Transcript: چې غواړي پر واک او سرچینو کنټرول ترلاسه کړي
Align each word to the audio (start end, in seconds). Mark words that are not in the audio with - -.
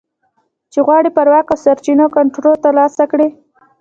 چې 0.71 0.79
غواړي 0.85 1.09
پر 1.17 1.27
واک 1.31 1.47
او 1.51 1.57
سرچینو 1.65 2.05
کنټرول 2.17 2.55
ترلاسه 2.65 3.03
کړي 3.11 3.27